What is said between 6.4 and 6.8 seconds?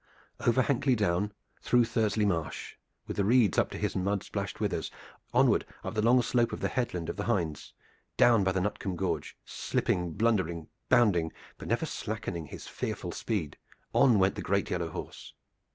of the